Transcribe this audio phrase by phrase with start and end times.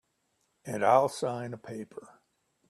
[0.65, 2.09] And I'll sign a paper.